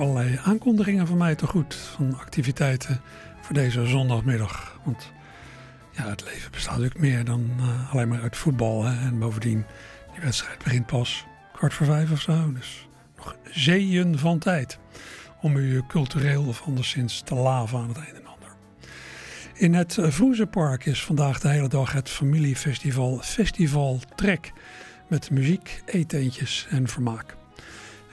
[0.00, 1.74] allerlei aankondigingen van mij te goed.
[1.74, 3.00] Van activiteiten
[3.40, 4.80] voor deze zondagmiddag.
[4.84, 5.12] Want
[5.90, 8.86] ja, het leven bestaat natuurlijk meer dan uh, alleen maar uit voetbal.
[8.86, 9.64] En bovendien,
[10.12, 12.52] die wedstrijd begint pas kwart voor vijf of zo.
[12.52, 14.78] Dus nog zeeën van tijd
[15.40, 18.48] om u cultureel of anderszins te laven aan het een en ander.
[19.54, 24.52] In het Vroezepark is vandaag de hele dag het familiefestival Festival Trek.
[25.08, 27.38] Met muziek, eetentjes en vermaak.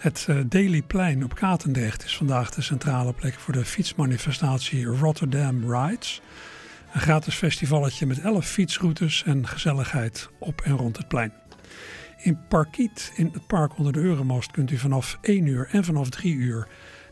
[0.08, 5.74] Het uh, Daily Plein op Katendrecht is vandaag de centrale plek voor de fietsmanifestatie Rotterdam
[5.74, 6.22] Rides.
[6.94, 11.34] Een gratis festivalletje met 11 fietsroutes en gezelligheid op en rond het plein.
[12.18, 16.10] In Parkiet, in het park onder de Euromast, kunt u vanaf 1 uur en vanaf
[16.10, 16.68] 3 uur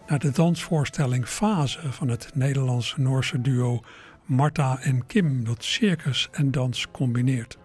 [0.08, 3.82] naar de dansvoorstelling Fase van het Nederlandse-Noorse duo
[4.26, 7.58] Marta en Kim, dat circus en dans combineert.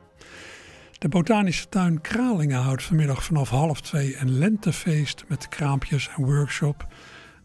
[1.01, 6.87] De botanische tuin Kralingen houdt vanmiddag vanaf half twee een lentefeest met kraampjes en, workshop,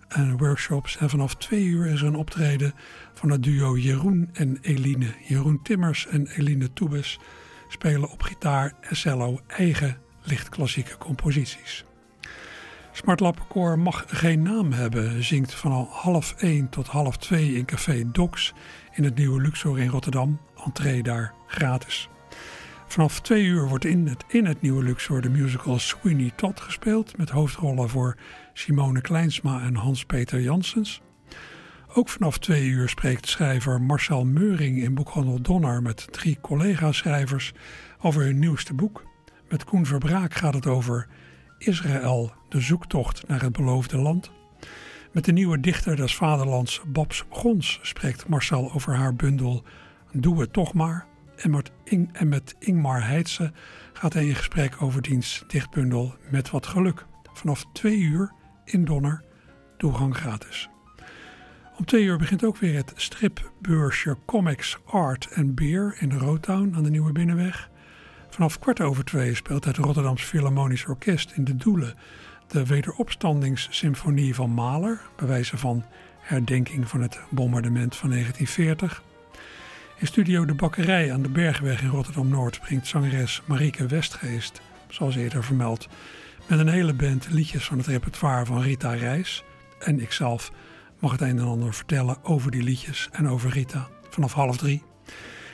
[0.07, 0.97] en workshops.
[0.97, 2.73] En vanaf twee uur is er een optreden
[3.13, 5.13] van het duo Jeroen en Eline.
[5.27, 7.19] Jeroen Timmers en Eline Toebes
[7.67, 11.85] spelen op gitaar en cello eigen lichtklassieke composities.
[12.91, 18.53] Smartlappenkoor mag geen naam hebben, zingt van half één tot half twee in Café Docs
[18.93, 20.39] in het nieuwe Luxor in Rotterdam.
[20.65, 22.09] Entree daar gratis.
[22.95, 27.17] Vanaf twee uur wordt in het, in het nieuwe Luxor de musical Sweeney Todd gespeeld
[27.17, 28.17] met hoofdrollen voor
[28.53, 31.01] Simone Kleinsma en Hans-Peter Janssens.
[31.93, 37.53] Ook vanaf twee uur spreekt schrijver Marcel Meuring in boekhandel Donner met drie collega-schrijvers
[38.01, 39.03] over hun nieuwste boek.
[39.49, 41.07] Met Koen Verbraak gaat het over
[41.57, 44.31] Israël, de zoektocht naar het beloofde land.
[45.11, 49.63] Met de nieuwe dichter des vaderlands Babs Gons spreekt Marcel over haar bundel
[50.11, 51.13] Doe het toch maar.
[51.36, 53.51] En met, Ingmar Heidse
[53.94, 57.06] gaat hij in gesprek over diens dichtbundel Met wat geluk.
[57.34, 58.31] Vanaf twee uur
[58.66, 59.23] in Donner,
[59.78, 60.69] toegang gratis.
[61.78, 66.74] Om twee uur begint ook weer het stripbeursje Comics, Art en Beer in de Roadtown
[66.75, 67.69] aan de Nieuwe Binnenweg.
[68.29, 71.95] Vanaf kwart over twee speelt het Rotterdams Philharmonisch Orkest in de Doelen
[72.47, 75.85] de Wederopstandingssymfonie van Mahler, bij wijze van
[76.19, 79.03] herdenking van het bombardement van 1940.
[79.97, 85.44] In studio De Bakkerij aan de Bergweg in Rotterdam-Noord brengt zangeres Marieke Westgeest, zoals eerder
[85.44, 85.88] vermeld,
[86.47, 89.44] met een hele band liedjes van het repertoire van Rita Reis.
[89.79, 90.51] En ikzelf
[91.00, 94.83] mag het een en ander vertellen over die liedjes en over Rita vanaf half drie.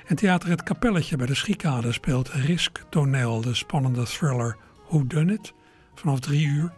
[0.06, 5.34] En Theater Het Kapelletje bij de Schiekade speelt Risk Toneel, de spannende thriller Who Done
[5.34, 5.54] It,
[5.96, 6.74] vanaf drie uur.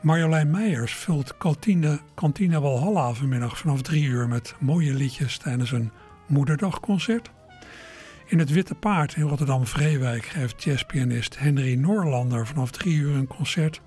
[0.00, 5.92] Marjolein Meijers vult Kantine, Kantine Walhalla vanmiddag vanaf drie uur met mooie liedjes tijdens een
[6.26, 7.30] moederdagconcert.
[8.26, 13.80] In het Witte Paard in Rotterdam-Vreewijk geeft jazzpianist Henry Noorlander vanaf drie uur een concert.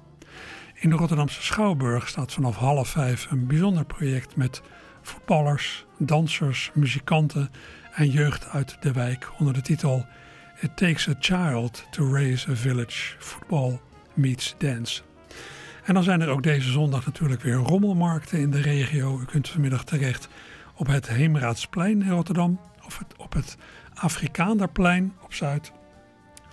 [0.73, 4.61] In de Rotterdamse Schouwburg staat vanaf half vijf een bijzonder project met
[5.01, 7.49] voetballers, dansers, muzikanten
[7.93, 10.05] en jeugd uit de wijk onder de titel
[10.59, 13.15] It Takes a Child to Raise a Village.
[13.19, 13.79] Football
[14.13, 15.01] meets dance.
[15.83, 19.19] En dan zijn er ook deze zondag natuurlijk weer rommelmarkten in de regio.
[19.19, 20.27] U kunt vanmiddag terecht
[20.75, 22.59] op het Heemraadsplein in Rotterdam.
[22.85, 23.57] Of op het
[23.93, 25.71] Afrikaanderplein op Zuid.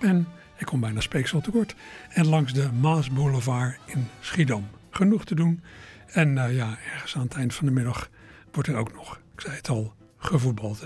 [0.00, 0.26] En,
[0.58, 1.74] ik kom bijna speeksel tekort.
[2.08, 4.68] En langs de Maasboulevard in Schiedam.
[4.90, 5.62] Genoeg te doen.
[6.06, 8.08] En uh, ja, ergens aan het eind van de middag
[8.52, 10.84] wordt er ook nog, ik zei het al, gevoetbald.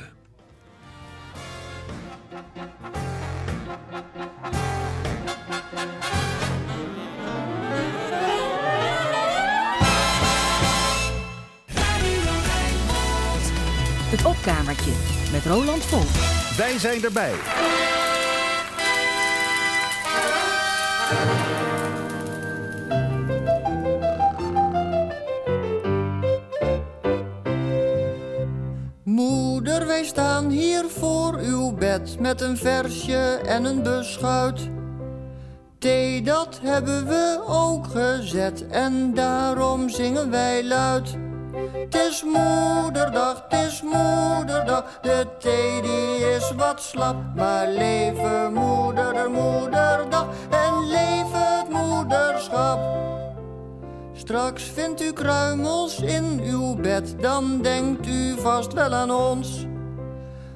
[14.16, 14.92] Het opkamertje
[15.32, 16.08] met Roland Volk.
[16.56, 17.32] Wij zijn erbij.
[29.04, 34.70] Moeder, wij staan hier voor uw bed met een versje en een beschuit.
[35.78, 41.25] Thee, dat hebben we ook gezet en daarom zingen wij luid.
[41.86, 47.16] Het is moederdag, het is moederdag, de thee die is wat slap.
[47.34, 52.78] Maar leven moeder, moederdag en leven het moederschap.
[54.12, 59.66] Straks vindt u kruimels in uw bed, dan denkt u vast wel aan ons.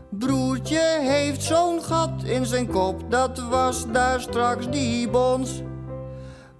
[0.08, 5.62] Broertje heeft zo'n gat in zijn kop, dat was daar straks die bons.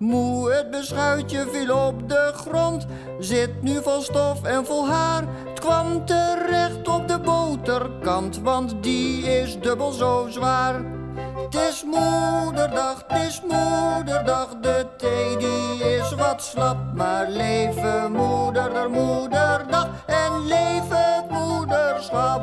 [0.01, 2.87] Moe, het beschuitje viel op de grond,
[3.19, 5.25] zit nu vol stof en vol haar.
[5.49, 10.75] Het kwam terecht op de boterkant, want die is dubbel zo zwaar.
[11.15, 16.79] Het is moederdag, het is moederdag, de thee die is wat slap.
[16.95, 22.41] Maar leven moeder, moederdag en leven moederschap.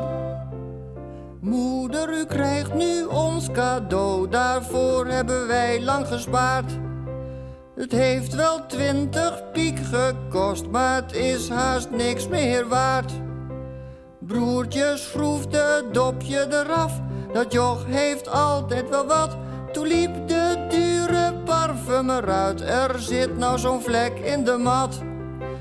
[1.40, 6.86] Moeder, u krijgt nu ons cadeau, daarvoor hebben wij lang gespaard.
[7.78, 13.12] Het heeft wel twintig piek gekost, maar het is haast niks meer waard.
[14.20, 17.02] Broertje schroefde dopje eraf,
[17.34, 19.38] dat joch heeft altijd wel wat.
[19.72, 25.02] Toen liep de dure parfum eruit, er zit nou zo'n vlek in de mat.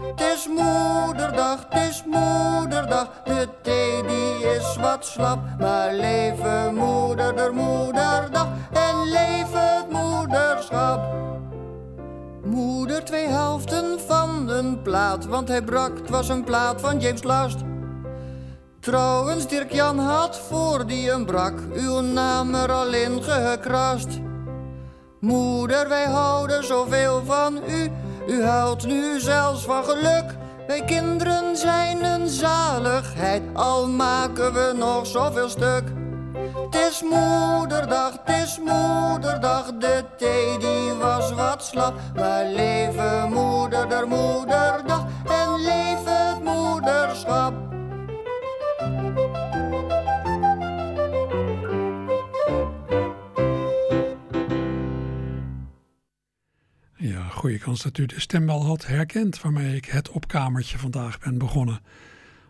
[0.00, 5.38] Het is moederdag, het is moederdag, de thee die is wat slap.
[5.58, 11.16] Maar leven moeder, der moederdag en leven het moederschap.
[12.46, 17.22] Moeder twee helften van een plaat, want hij brak, het was een plaat van James
[17.22, 17.58] Last.
[18.80, 24.08] Trouwens, Dirk Jan had voor die een brak uw naam er al in gekrast.
[25.20, 27.90] Moeder, wij houden zoveel van u,
[28.26, 30.36] u huilt nu zelfs van geluk.
[30.66, 35.84] Wij kinderen zijn een zaligheid, al maken we nog zoveel stuk.
[36.70, 42.00] Het is moederdag, het is moederdag, de thee die was wat slap.
[42.14, 47.54] Maar leven moeder, der moederdag en leven het moederschap.
[56.96, 61.18] Ja, goede kans dat u de stem wel had herkend waarmee ik het opkamertje vandaag
[61.18, 61.80] ben begonnen.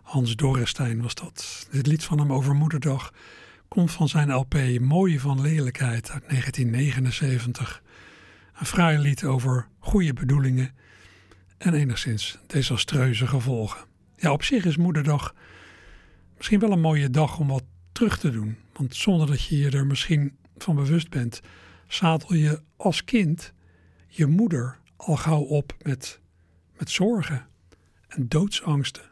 [0.03, 1.69] Hans Dorrestein was dat.
[1.71, 3.13] Dit lied van hem over Moederdag
[3.85, 7.83] van zijn LP Mooie van Lelijkheid uit 1979.
[8.59, 10.75] Een fraai lied over goede bedoelingen
[11.59, 13.85] en enigszins desastreuze gevolgen.
[14.17, 15.35] Ja, op zich is Moederdag
[16.37, 18.57] misschien wel een mooie dag om wat terug te doen.
[18.73, 21.41] Want zonder dat je je er misschien van bewust bent,
[21.89, 23.53] zadel je als kind
[24.07, 26.21] je moeder al gauw op met,
[26.79, 27.47] met zorgen
[28.09, 29.05] en doodsangsten.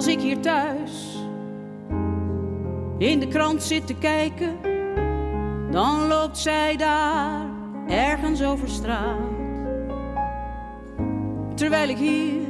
[0.00, 1.16] Als ik hier thuis
[2.98, 4.56] in de krant zit te kijken,
[5.70, 7.46] dan loopt zij daar
[7.88, 9.18] ergens over straat.
[11.54, 12.40] Terwijl ik hier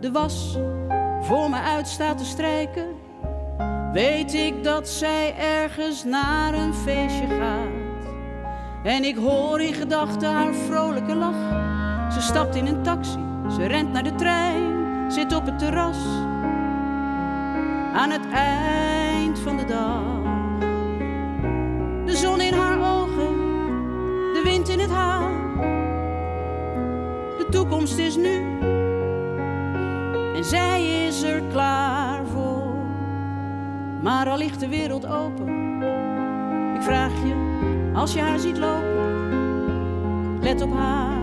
[0.00, 0.58] de was
[1.20, 2.86] voor me uit sta te strijken,
[3.92, 8.12] weet ik dat zij ergens naar een feestje gaat.
[8.84, 12.12] En ik hoor in gedachten haar vrolijke lach.
[12.12, 13.18] Ze stapt in een taxi,
[13.50, 15.98] ze rent naar de trein, zit op het terras.
[17.94, 20.02] Aan het eind van de dag.
[22.04, 23.36] De zon in haar ogen,
[24.32, 25.30] de wind in het haar.
[27.38, 28.58] De toekomst is nu
[30.38, 32.74] en zij is er klaar voor.
[34.02, 35.48] Maar al ligt de wereld open,
[36.74, 41.17] ik vraag je, als je haar ziet lopen, let op haar.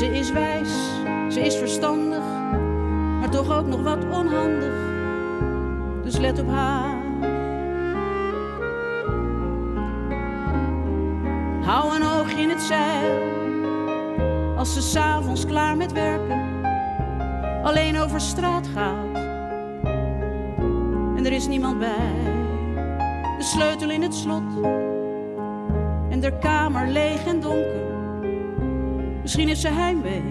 [0.00, 0.68] Ze is wijs,
[1.28, 2.22] ze is verstandig,
[3.18, 4.74] maar toch ook nog wat onhandig.
[6.02, 6.96] Dus let op haar.
[11.62, 13.22] Hou een oogje in het zeil,
[14.56, 16.42] als ze s'avonds klaar met werken,
[17.62, 19.24] alleen over straat gaat.
[21.16, 22.14] En er is niemand bij,
[23.38, 24.62] de sleutel in het slot
[26.10, 27.89] en de kamer leeg en donker.
[29.30, 30.22] Misschien is ze heimwee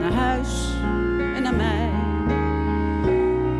[0.00, 0.48] naar huis
[1.34, 1.88] en naar mij.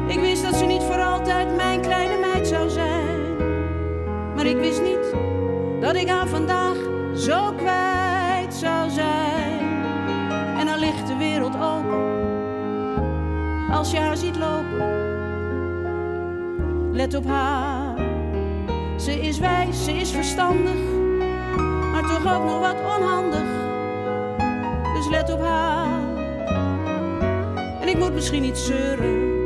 [0.06, 3.36] Ik wist dat ze niet voor altijd mijn kleine meid zou zijn.
[4.34, 5.14] Maar ik wist niet
[5.80, 6.76] dat ik haar vandaag
[7.16, 9.58] zo kwijt zou zijn.
[10.58, 12.18] En dan ligt de wereld open
[13.70, 14.98] als je haar ziet lopen.
[16.92, 17.98] Let op haar,
[18.96, 20.98] ze is wijs, ze is verstandig
[22.00, 23.59] maar toch ook nog wat onhandig.
[25.32, 26.00] Op haar.
[27.80, 29.44] En ik moet misschien niet zeuren,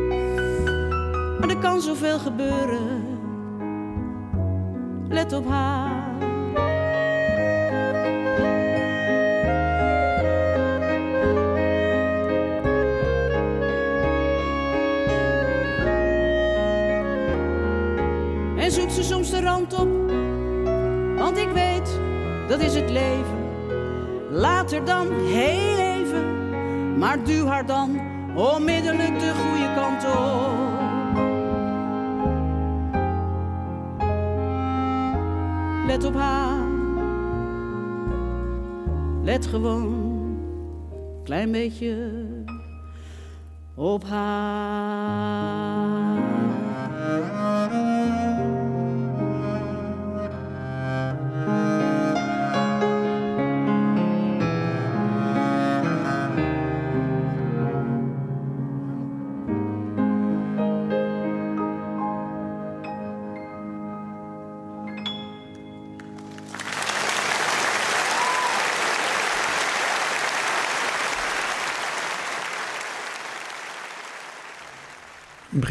[1.39, 3.19] maar er kan zoveel gebeuren.
[5.09, 6.03] Let op haar.
[18.57, 19.89] En zoekt ze soms de rand op,
[21.19, 22.01] want ik weet
[22.49, 23.44] dat is het leven.
[24.35, 28.01] Later dan heel even, maar duw haar dan
[28.37, 30.55] onmiddellijk de goede kant op.
[35.87, 36.69] Let op haar,
[39.23, 40.39] let gewoon
[41.25, 42.25] klein beetje
[43.75, 45.94] op haar.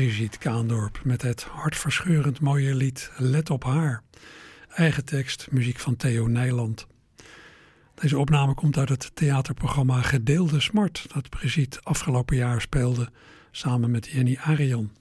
[0.04, 4.04] Brigitte Kaandorp met het hartverscheurend mooie lied Let op haar.
[4.70, 6.88] Eigen tekst, muziek van Theo Nijland.
[7.96, 13.10] Deze opname komt uit het theaterprogramma Gedeelde Smart dat Brigitte afgelopen jaar speelde
[13.52, 14.92] samen met Jenny Arian.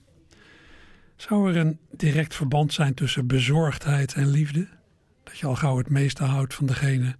[1.17, 4.69] Zou er een direct verband zijn tussen bezorgdheid en liefde?
[5.25, 7.17] Dat je al gauw het meeste houdt van degene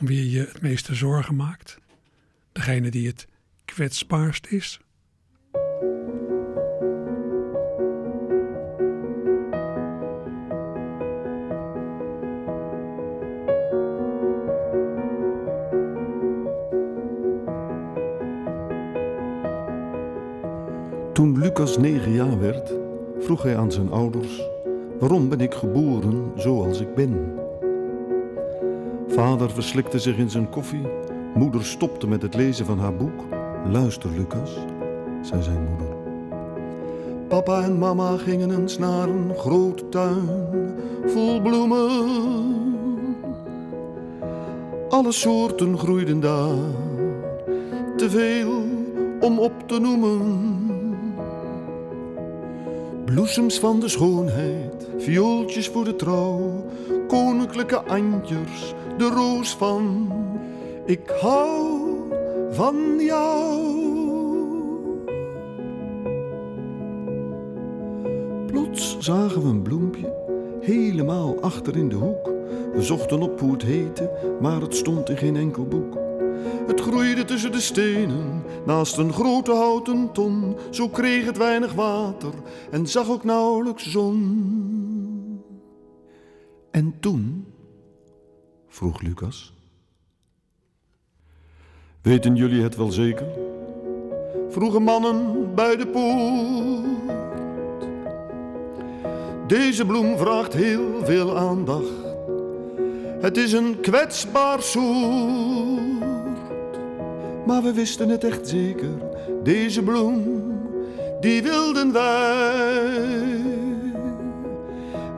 [0.00, 1.78] om wie je het meeste zorgen maakt?
[2.52, 3.26] Degene die het
[3.64, 4.80] kwetsbaarst is?
[21.52, 22.72] Lucas negen jaar werd,
[23.18, 24.48] vroeg hij aan zijn ouders:
[24.98, 27.34] Waarom ben ik geboren zoals ik ben?
[29.08, 30.86] Vader verslikte zich in zijn koffie,
[31.34, 33.24] moeder stopte met het lezen van haar boek.
[33.70, 34.56] Luister, Lucas,
[35.22, 35.96] zei zijn moeder.
[37.28, 40.28] Papa en mama gingen eens naar een grote tuin
[41.06, 41.90] vol bloemen.
[44.88, 46.56] Alle soorten groeiden daar,
[47.96, 48.62] te veel
[49.20, 50.51] om op te noemen.
[53.12, 56.64] Bloesems van de schoonheid, viooltjes voor de trouw,
[57.08, 60.12] koninklijke antjers, de roos van
[60.86, 61.80] ik hou
[62.50, 63.60] van jou.
[68.46, 70.12] Plots zagen we een bloempje
[70.60, 72.30] helemaal achter in de hoek.
[72.74, 76.01] We zochten op hoe het heette, maar het stond in geen enkel boek.
[76.72, 80.56] Het groeide tussen de stenen, naast een grote houten ton.
[80.70, 82.32] Zo kreeg het weinig water
[82.70, 85.42] en zag ook nauwelijks zon.
[86.70, 87.46] En toen?
[88.68, 89.54] vroeg Lucas.
[92.02, 93.26] Weten jullie het wel zeker?
[94.48, 96.86] Vroegen mannen bij de poort.
[99.46, 102.16] Deze bloem vraagt heel veel aandacht.
[103.20, 106.01] Het is een kwetsbaar soort.
[107.46, 108.90] Maar we wisten het echt zeker,
[109.42, 110.42] deze bloem,
[111.20, 113.40] die wilden wij.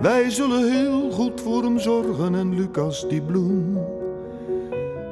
[0.01, 3.79] Wij zullen heel goed voor hem zorgen en Lucas, die bloem,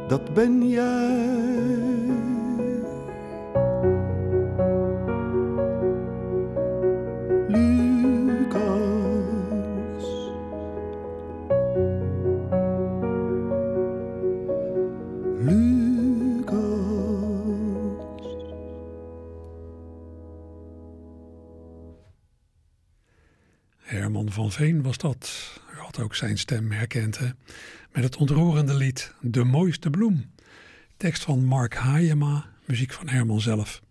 [0.09, 1.32] dat ben jij.
[26.14, 27.28] Zijn stem herkend, hè?
[27.92, 30.31] Met het ontroerende lied De Mooiste Bloem.
[30.97, 33.83] Tekst van Mark Hayema, muziek van Herman zelf.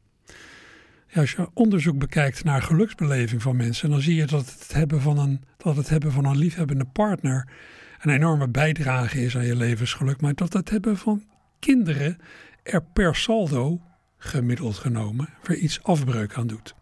[1.15, 5.17] Als je onderzoek bekijkt naar geluksbeleving van mensen, dan zie je dat het hebben van
[5.17, 7.47] een, dat het hebben van een liefhebbende partner
[8.01, 10.21] een enorme bijdrage is aan je levensgeluk.
[10.21, 11.23] Maar dat het hebben van
[11.59, 12.17] kinderen
[12.63, 13.81] er per saldo,
[14.17, 16.75] gemiddeld genomen, weer iets afbreuk aan doet.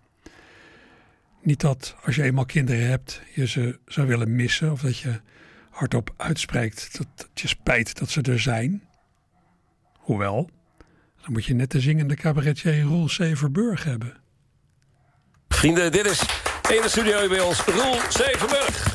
[1.42, 5.22] Niet dat als je eenmaal kinderen hebt, je ze zou willen missen of dat je
[5.70, 8.84] hardop uitspreekt dat je spijt dat ze er zijn.
[9.94, 10.50] Hoewel,
[11.22, 14.18] dan moet je net de zingende cabaretier Roel Severburg hebben.
[15.48, 16.22] Vrienden, dit is
[16.70, 18.94] in de studio bij ons Roel Severburg.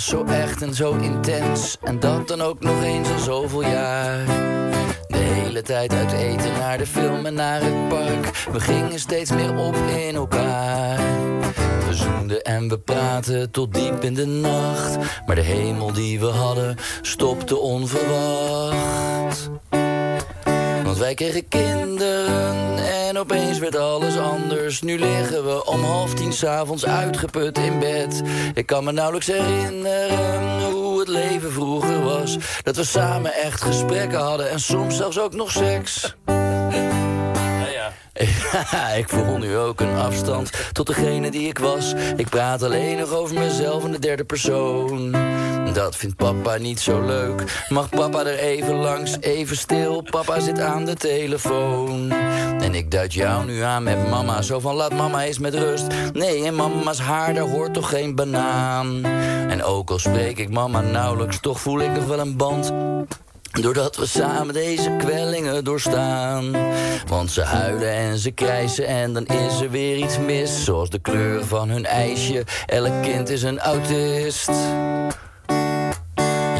[0.00, 1.76] Was zo echt en zo intens.
[1.82, 4.26] En dat dan ook nog eens al zoveel jaar.
[5.06, 8.46] De hele tijd uit eten naar de film en naar het park.
[8.52, 9.76] We gingen steeds meer op
[10.08, 10.96] in elkaar.
[11.86, 14.96] We zoenden en we praten tot diep in de nacht.
[15.26, 19.50] Maar de hemel die we hadden stopte onverwacht.
[21.00, 22.76] Wij kregen kinderen
[23.06, 24.82] en opeens werd alles anders.
[24.82, 28.22] Nu liggen we om half tien s'avonds uitgeput in bed.
[28.54, 32.36] Ik kan me nauwelijks herinneren hoe het leven vroeger was.
[32.62, 36.14] Dat we samen echt gesprekken hadden en soms zelfs ook nog seks.
[38.96, 41.94] ik voel nu ook een afstand tot degene die ik was.
[42.16, 45.16] Ik praat alleen nog over mezelf in de derde persoon.
[45.72, 47.64] Dat vindt papa niet zo leuk.
[47.68, 50.02] Mag papa er even langs, even stil?
[50.10, 52.10] Papa zit aan de telefoon.
[52.60, 54.42] En ik duid jou nu aan met mama.
[54.42, 55.86] Zo van laat mama eens met rust.
[56.12, 59.04] Nee, in mama's haar daar hoort toch geen banaan.
[59.48, 62.72] En ook al spreek ik mama nauwelijks, toch voel ik nog wel een band.
[63.60, 66.56] Doordat we samen deze kwellingen doorstaan.
[67.06, 70.64] Want ze huilen en ze krijsen en dan is er weer iets mis.
[70.64, 72.44] Zoals de kleur van hun ijsje.
[72.66, 74.50] Elk kind is een autist.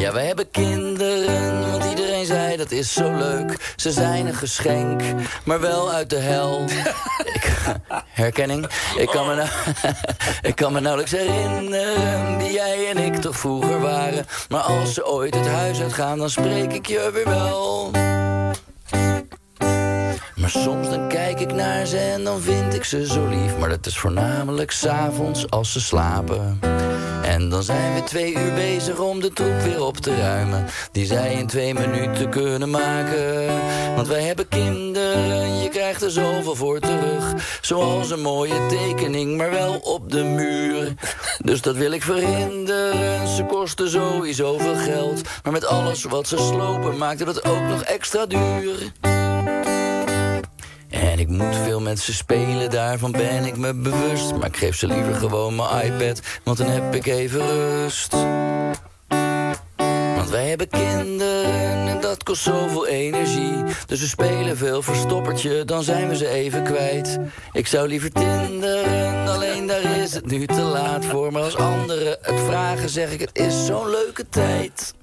[0.01, 3.75] Ja, we hebben kinderen, want iedereen zei dat is zo leuk.
[3.77, 5.03] Ze zijn een geschenk,
[5.45, 6.65] maar wel uit de hel.
[7.35, 7.53] Ik,
[8.09, 8.67] herkenning?
[8.97, 9.49] Ik kan, me nou,
[10.51, 14.27] ik kan me nauwelijks herinneren wie jij en ik toch vroeger waren.
[14.49, 17.91] Maar als ze ooit het huis uitgaan, dan spreek ik je weer wel.
[20.35, 23.57] Maar soms dan kijk ik naar ze en dan vind ik ze zo lief.
[23.57, 26.59] Maar dat is voornamelijk s'avonds als ze slapen.
[27.49, 30.67] Dan zijn we twee uur bezig om de troep weer op te ruimen.
[30.93, 33.47] Die zij in twee minuten kunnen maken.
[33.95, 37.35] Want wij hebben kinderen, je krijgt er zoveel voor terug.
[37.61, 40.95] Zoals een mooie tekening, maar wel op de muur.
[41.39, 43.29] Dus dat wil ik verhinderen.
[43.29, 45.21] Ze kosten sowieso veel geld.
[45.43, 48.93] Maar met alles wat ze slopen maakt het ook nog extra duur.
[51.21, 54.35] Ik moet veel met ze spelen, daarvan ben ik me bewust.
[54.37, 58.13] Maar ik geef ze liever gewoon mijn iPad, want dan heb ik even rust.
[60.17, 63.63] Want wij hebben kinderen en dat kost zoveel energie.
[63.87, 67.19] Dus we spelen veel verstoppertje, dan zijn we ze even kwijt.
[67.53, 71.33] Ik zou liever tinderen, alleen daar is het nu te laat voor.
[71.33, 74.95] Maar als anderen het vragen, zeg ik het is zo'n leuke tijd.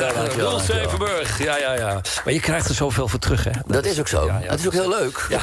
[0.00, 0.58] Dankjewel.
[0.58, 1.42] Zevenburg.
[1.42, 2.00] Ja, ja, ja.
[2.24, 3.50] Maar je krijgt er zoveel voor terug, hè?
[3.66, 4.26] Dat is ook zo.
[4.26, 5.26] Ja, ja, het is ook heel leuk.
[5.28, 5.40] Ja.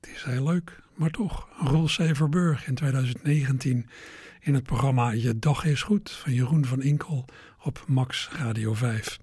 [0.00, 1.48] Het is heel leuk, maar toch.
[1.58, 3.88] Roel Severburg in 2019
[4.40, 7.24] in het programma Je Dag is Goed van Jeroen van Inkel
[7.62, 9.18] op Max Radio 5.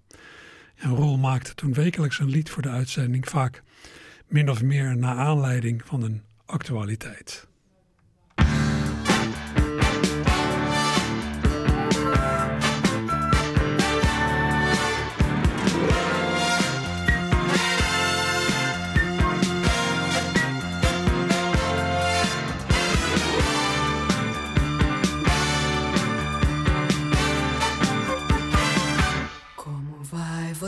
[0.76, 3.64] En Roel maakte toen wekelijks een lied voor de uitzending, vaak
[4.28, 7.48] min of meer naar aanleiding van een actualiteit.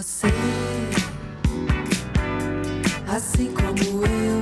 [0.02, 0.28] Você?
[3.08, 4.40] Assim como eu,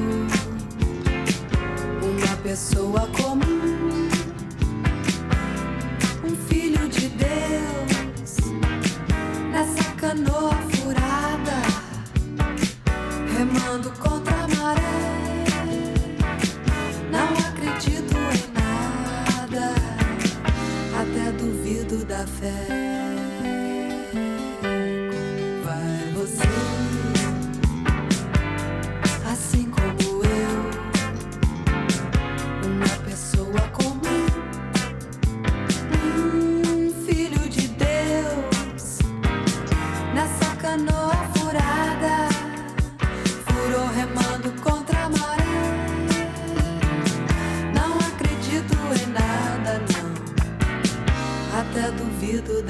[2.02, 4.08] uma pessoa comum,
[6.24, 8.38] um filho de Deus,
[9.52, 10.59] nessa canoa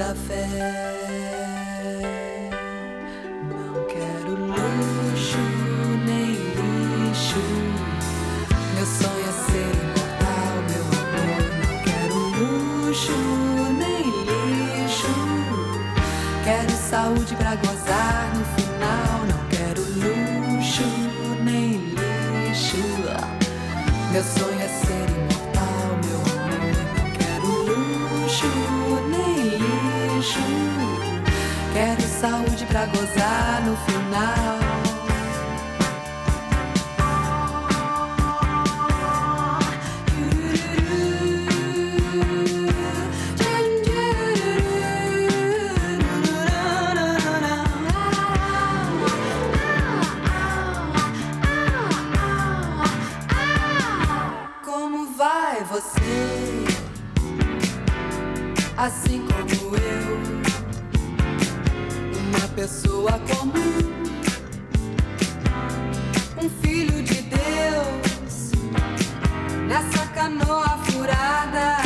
[0.10, 0.48] duvido da fé.
[3.43, 5.43] Não quero luxo
[6.06, 7.43] nem lixo.
[8.76, 11.43] Meu sonho é ser imortal, meu amor.
[11.60, 13.17] Não quero luxo
[13.78, 15.13] nem lixo.
[16.43, 19.15] Quero saúde pra gozar no final.
[19.30, 20.88] Não quero luxo
[21.43, 22.84] nem lixo.
[24.12, 24.59] Meu sonho
[62.60, 63.54] pessoa comum,
[66.43, 68.52] um filho de Deus
[69.65, 71.78] nessa canoa furada,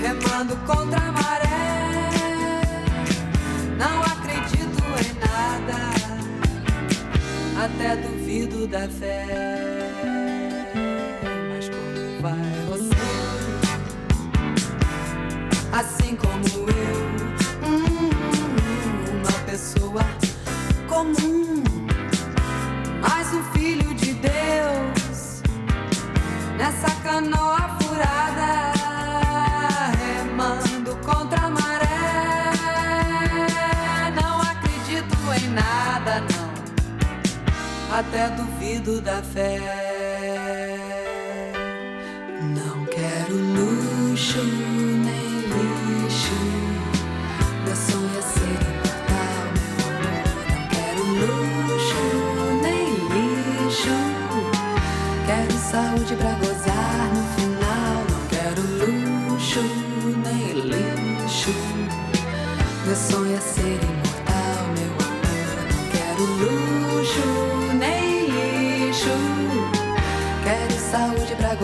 [0.00, 1.50] remando contra a maré.
[3.76, 5.76] Não acredito em nada,
[7.66, 9.11] até duvido da fé.
[37.92, 39.60] Até duvido da fé.
[42.40, 44.81] Não quero luxo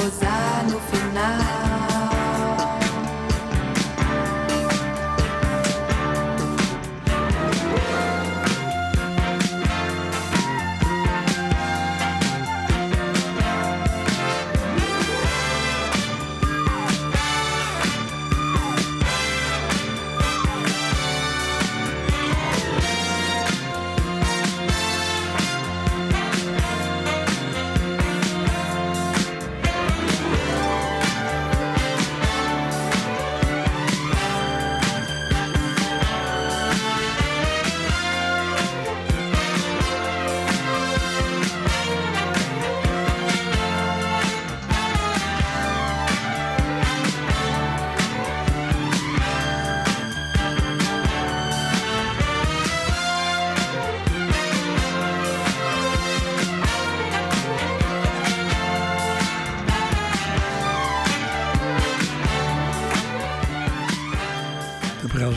[0.08, 0.47] cause I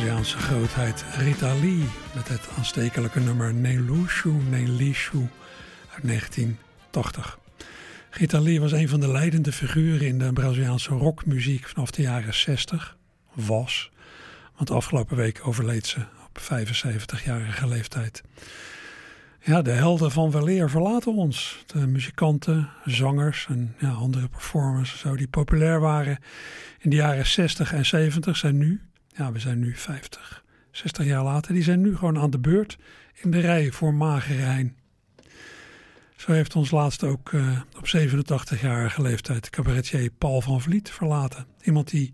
[0.01, 1.85] Braziliaanse grootheid Rita Lee
[2.15, 5.27] met het aanstekelijke nummer Nelushu Nelishu
[5.93, 7.39] uit 1980.
[8.09, 12.33] Rita Lee was een van de leidende figuren in de Braziliaanse rockmuziek vanaf de jaren
[12.33, 12.97] 60.
[13.33, 13.91] Was,
[14.55, 18.23] want afgelopen week overleed ze op 75-jarige leeftijd.
[19.41, 21.63] Ja, de helden van weleer verlaten ons.
[21.65, 26.19] De muzikanten, zangers en ja, andere performers zo, die populair waren
[26.79, 28.81] in de jaren 60 en 70 zijn nu,
[29.15, 32.77] ja, we zijn nu 50, 60 jaar later, die zijn nu gewoon aan de beurt
[33.13, 34.75] in de rij voor Magerijn.
[36.15, 41.45] Zo heeft ons laatst ook eh, op 87-jarige leeftijd cabaretier Paul van Vliet verlaten.
[41.63, 42.11] Iemand die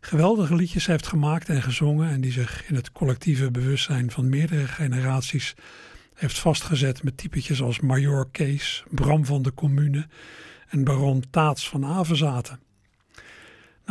[0.00, 4.66] geweldige liedjes heeft gemaakt en gezongen en die zich in het collectieve bewustzijn van meerdere
[4.66, 5.54] generaties
[6.14, 10.06] heeft vastgezet met typetjes als Major Kees, Bram van de Commune
[10.68, 12.60] en baron Taats van Avenzaten.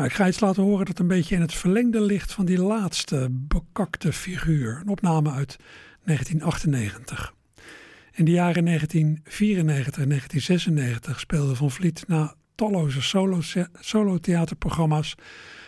[0.01, 2.61] Nou, ik ga iets laten horen dat een beetje in het verlengde ligt van die
[2.61, 4.79] laatste bekakte figuur.
[4.81, 5.57] Een opname uit
[6.03, 7.33] 1998.
[8.11, 15.15] In de jaren 1994 en 1996 speelde Van Vliet na talloze solo- solo-theaterprogramma's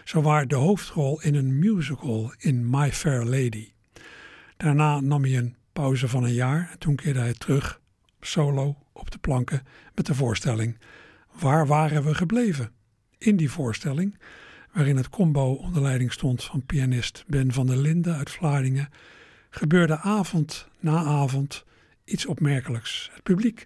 [0.03, 3.71] zowaar de hoofdrol in een musical in My Fair Lady.
[4.57, 7.81] Daarna nam hij een pauze van een jaar en toen keerde hij terug
[8.19, 9.63] solo op de planken
[9.95, 10.77] met de voorstelling
[11.39, 12.71] Waar waren we gebleven?
[13.23, 14.17] In die voorstelling,
[14.71, 18.89] waarin het combo onder leiding stond van pianist Ben van der Linden uit Vlaardingen,
[19.49, 21.65] gebeurde avond na avond
[22.03, 23.09] iets opmerkelijks.
[23.13, 23.65] Het publiek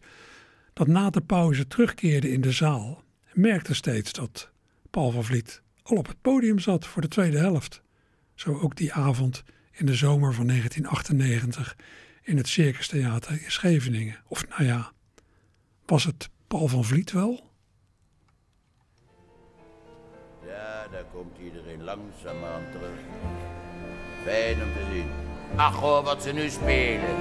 [0.73, 4.51] dat na de pauze terugkeerde in de zaal merkte steeds dat
[4.89, 7.81] Paul van Vliet al op het podium zat voor de tweede helft.
[8.35, 11.75] Zo ook die avond in de zomer van 1998
[12.23, 14.17] in het Circus Theater in Scheveningen.
[14.27, 14.91] Of nou ja,
[15.85, 17.47] was het Paul van Vliet wel?
[20.47, 22.99] Ja, daar komt iedereen langzaam aan terug.
[24.23, 25.11] Fijn om te zien.
[25.55, 27.15] Ach hoor, wat ze nu spelen.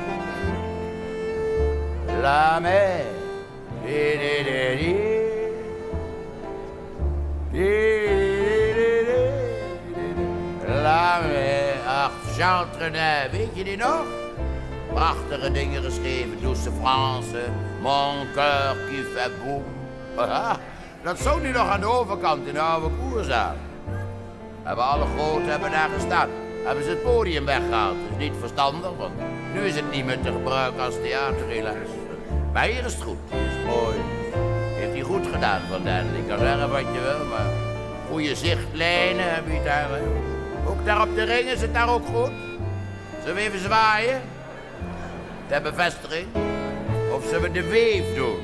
[2.20, 3.04] La mer.
[3.84, 4.94] Di, di, di, di.
[10.82, 11.74] La mer.
[11.86, 14.04] Ach, Jean Trenet, weet je die nog?
[14.92, 17.50] Prachtige dingen geschreven, douce France.
[17.82, 19.64] Mon cœur qui fait boum.
[21.06, 23.54] Dat stond nu nog aan de overkant in de oude koerzaal.
[24.62, 26.28] Hebben alle groten hebben daar gestaan.
[26.64, 27.96] Hebben ze het podium weggehaald.
[28.02, 29.12] Dat is niet verstandig, want
[29.54, 31.88] nu is het niet meer te gebruiken als theater helaas.
[32.52, 33.16] Maar hier is het goed.
[33.30, 33.96] Hier is het mooi.
[34.74, 36.06] Heeft hij goed gedaan van den.
[36.16, 37.46] Ik kan zeggen wat je wil, maar
[38.10, 39.88] goede zichtlijnen heb je daar.
[39.90, 40.00] hè.
[40.68, 42.32] Ook daar op de ring is het daar ook goed.
[43.20, 44.20] Zullen we even zwaaien?
[45.46, 46.26] Ter bevestiging.
[47.12, 48.38] Of zullen we de weef doen?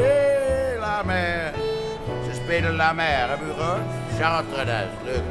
[0.00, 1.52] Hé, la mer.
[2.24, 3.80] Ze spelen la mer, hebben u gehoord?
[4.18, 5.22] Chartres, leuk.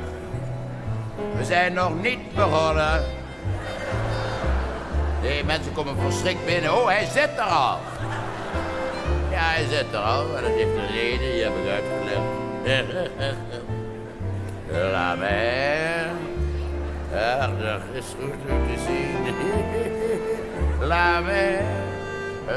[1.38, 3.03] We zijn nog niet begonnen.
[5.21, 6.73] Nee, mensen komen verschrikt binnen.
[6.73, 7.77] Oh, hij zit er al.
[9.29, 10.25] Ja, hij zit er al.
[10.27, 12.38] Maar dat heeft een reden, die heb ik uitgelegd.
[14.91, 16.10] La mer.
[17.39, 19.36] Ach, dat is goed te zien.
[20.89, 21.62] La mer.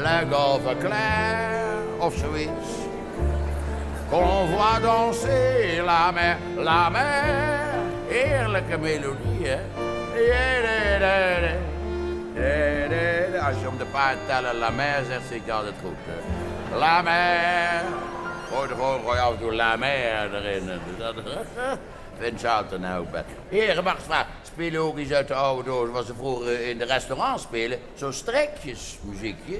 [0.01, 1.62] La golfe claire.
[2.03, 2.69] Of zoiets.
[4.09, 6.37] Qu'on voit danser la mer.
[6.55, 7.79] La mer.
[8.07, 9.59] Heerlijke melodie, hè?
[13.45, 15.97] Als je om de paar tellen La Mer zegt, je altijd goed.
[16.77, 17.83] La Mer.
[18.51, 20.69] Gooi er gewoon gooi af en toe La Mer erin.
[20.97, 21.15] Dat
[22.19, 23.23] vindt altijd nou bij.
[23.49, 26.77] Heren, mag ik vragen, spelen ook iets uit de oude doos, wat ze vroeger in
[26.77, 27.79] de restaurant spelen?
[27.95, 29.59] Zo'n strekjesmuziekje.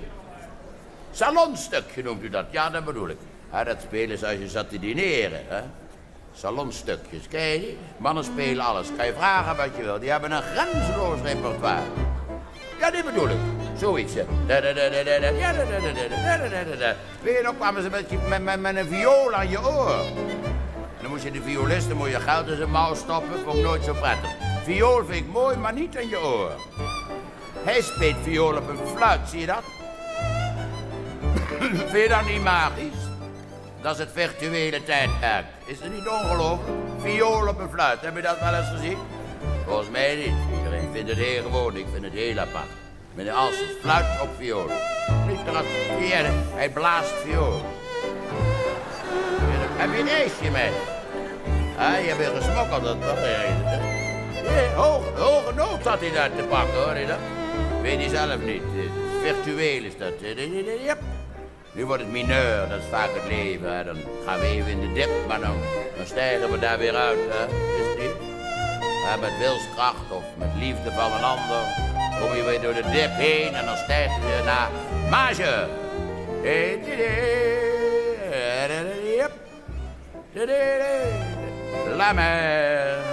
[1.15, 2.45] Salonstuk noemt u dat?
[2.49, 3.17] Ja, dat bedoel ik.
[3.51, 5.41] Ja, dat spelen ze als je zat te dineren.
[5.47, 5.61] Hè?
[6.35, 7.63] Salonstukjes, kijk?
[7.97, 8.87] Mannen spelen alles.
[8.97, 9.99] Kan je vragen wat je wil.
[9.99, 11.81] Die hebben een grenzeloos repertoire.
[12.79, 13.37] Ja, die bedoel ik.
[13.77, 14.13] Zoiets.
[17.21, 20.03] Weet je nog, kwamen ze met, met, met, een viool aan je oor.
[21.01, 23.39] Dan moest je de violist, dan moet je geld in zijn mouw stoppen.
[23.43, 24.29] Vond ik nooit zo prettig.
[24.63, 26.51] Viool vind ik mooi, maar niet aan je oor.
[27.63, 29.63] Hij speelt viool op een fluit, zie je dat?
[31.91, 33.01] vind je dat niet magisch?
[33.81, 35.45] Dat is het virtuele tijdperk.
[35.65, 36.79] Is het niet ongelooflijk?
[36.97, 38.97] Viool op een fluit, heb je dat wel eens gezien?
[39.65, 40.57] Volgens mij niet.
[40.57, 42.69] Iedereen vindt het heel gewoon, ik vind het heel apart.
[43.13, 44.69] Meneer Alsens, fluit op viool.
[45.27, 45.65] Niet eraf,
[45.99, 47.61] Pierre, hij blaast viool.
[49.77, 50.71] Heb je een ijsje mee?
[51.77, 53.19] Ah, je hebt gesmokkeld, dat toch?
[54.75, 57.17] Hoog, hoge noot had hij daar te pakken, hoor je dat?
[57.81, 58.61] Weet hij zelf niet.
[59.23, 60.13] Virtueel is dat.
[60.83, 60.97] Yep.
[61.71, 63.85] Nu wordt het mineur, dat is vaak het leven.
[63.85, 65.55] Dan gaan we even in de dip, maar dan,
[65.97, 67.19] dan stijgen we daar weer uit.
[67.29, 67.45] Hè.
[67.81, 68.31] Is het niet?
[69.21, 71.63] Met wilskracht of met liefde van een ander
[72.19, 74.69] kom je weer door de dip heen en dan stijg je weer naar
[75.09, 75.67] mage.
[81.97, 83.12] La mer.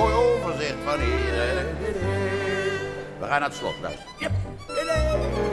[0.00, 1.66] Mooi overzicht van hier.
[3.18, 4.12] We gaan naar het slot luisteren.
[4.18, 4.32] Yep.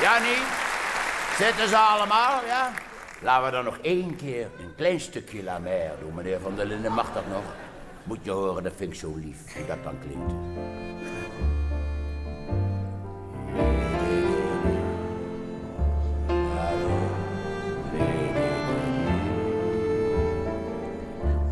[0.00, 0.42] Ja, niet?
[1.38, 2.85] Zitten ze allemaal, ja?
[3.22, 6.66] Laten we dan nog één keer een klein stukje La Mer doen, meneer Van der
[6.66, 6.92] Linden.
[6.92, 7.44] Mag dat nog?
[8.02, 10.32] Moet je horen, dat vind ik zo lief, hoe dat dan klinkt.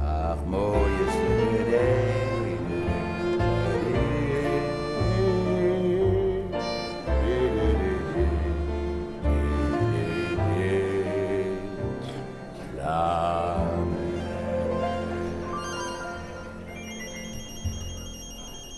[0.00, 0.93] Ach, mooie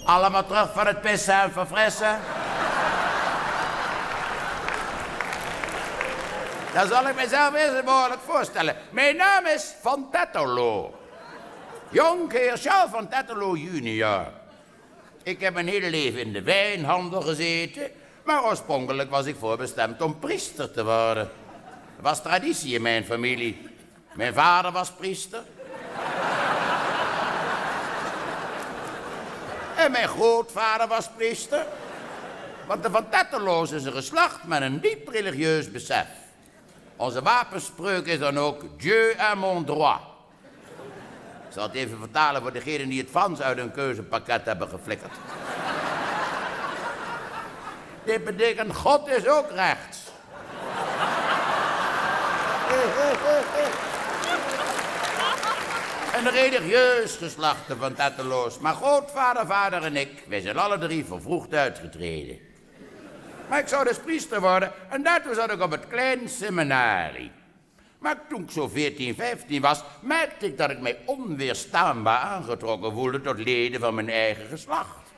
[0.07, 2.19] Allemaal terug van het pissen en verfrissen.
[6.73, 8.77] Dan zal ik mezelf eerst behoorlijk voorstellen.
[8.91, 10.95] Mijn naam is Van Tetterlo.
[11.91, 14.27] Jonkheer Charles van Tetterlo junior.
[15.23, 17.91] Ik heb mijn hele leven in de wijnhandel gezeten...
[18.25, 21.31] maar oorspronkelijk was ik voorbestemd om priester te worden.
[21.97, 23.69] Er was traditie in mijn familie.
[24.15, 25.43] Mijn vader was priester.
[29.87, 31.67] En mijn grootvader was priester.
[32.67, 36.07] Want de Van Tetterloos is een geslacht met een diep religieus besef.
[36.97, 40.01] Onze wapenspreuk is dan ook Dieu est mon droit.
[41.49, 45.13] Ik zal het even vertalen voor degenen die het Frans uit hun keuzepakket hebben geflikkerd.
[48.05, 49.99] Dit betekent God is ook rechts.
[56.17, 58.59] Een religieus geslachte van Tetteloos.
[58.59, 62.39] Maar grootvader, vader en ik, wij zijn alle drie vervroegd uitgetreden.
[63.49, 67.31] Maar ik zou dus priester worden en daartoe zat ik op het klein seminarie.
[67.99, 73.21] Maar toen ik zo 14, 15 was, merkte ik dat ik mij onweerstaanbaar aangetrokken voelde
[73.21, 75.13] tot leden van mijn eigen geslacht.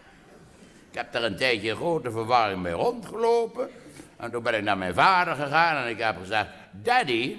[0.91, 3.71] Ik heb daar een tijdje grote verwarring mee rondgelopen.
[4.17, 6.49] En toen ben ik naar mijn vader gegaan en ik heb gezegd...
[6.73, 7.37] Daddy,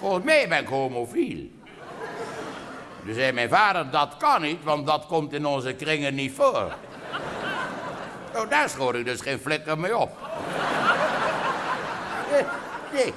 [0.00, 1.48] Volgens mij ben ik homofiel.
[3.10, 6.72] Toen zei mijn vader, dat kan niet, want dat komt in onze kringen niet voor.
[8.32, 10.10] Nou, daar schoot ik dus geen flikker mee op.
[12.30, 12.44] Nee,
[12.92, 13.14] nee.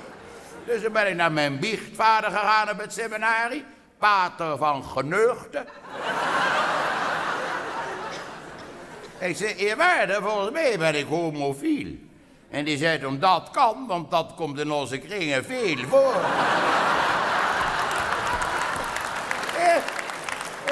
[0.65, 3.65] Dus toen ben ik naar mijn biechtvader gegaan op het seminarie.
[3.97, 5.65] Pater van Geneugde.
[9.19, 11.95] Ik zei, eerwaarde, volgens mij ben ik homofiel.
[12.49, 16.15] En die zei toen, dat kan, want dat komt in onze kringen veel voor.
[19.63, 19.75] Eh,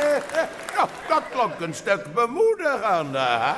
[0.04, 3.54] eh, eh, nou, dat klonk een stuk bemoedigender, hè?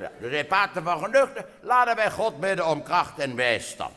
[0.00, 3.94] Ja, zei Pater van Genuchten, laten wij God bidden om kracht en bijstand.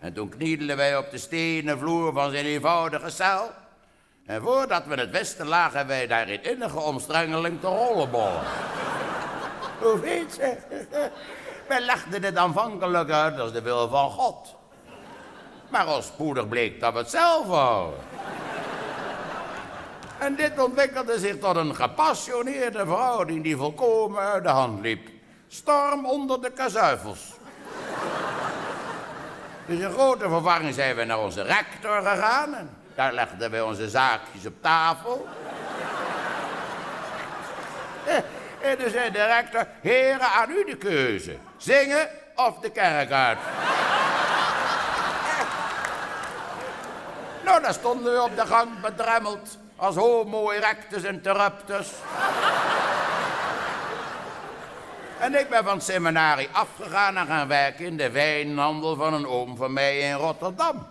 [0.00, 3.50] En toen knielden wij op de stenen vloer van zijn eenvoudige cel.
[4.26, 8.42] En voordat we het wisten, lagen wij daar in innige omstrengeling te rollenbollen.
[9.80, 10.56] Hoe weet ze?
[11.68, 14.54] Wij legden het aanvankelijk uit als de wil van God.
[15.68, 18.00] Maar al spoedig bleek dat we het zelf houden.
[20.18, 25.08] En dit ontwikkelde zich tot een gepassioneerde verhouding die volkomen uit de hand liep.
[25.48, 27.32] Storm onder de kazuifels.
[29.66, 32.54] Dus in grote verwarring zijn we naar onze rector gegaan.
[32.54, 35.26] En daar legden wij onze zaakjes op tafel.
[38.04, 38.16] Eh,
[38.70, 41.36] En toen zei de rector, heren, aan u de keuze.
[41.56, 43.38] Zingen of de kerk uit.
[47.44, 49.58] nou, daar stonden we op de gang bedremmeld.
[49.84, 51.92] Als homo erectus interruptus.
[55.18, 59.26] En ik ben van het seminarie afgegaan en gaan werken in de wijnhandel van een
[59.26, 60.86] oom van mij in Rotterdam.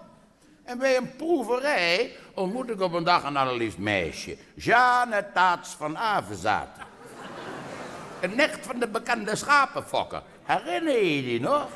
[0.63, 4.37] En bij een proeverij ontmoet ik op een dag een allerliefst meisje.
[4.55, 6.83] Jeanne Taats van Avenzaten.
[8.19, 10.21] Een nicht van de bekende schapenfokker.
[10.43, 11.67] Herinner je die nog?